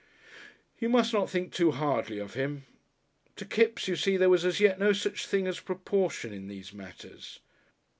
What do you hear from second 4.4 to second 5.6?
as yet no such thing as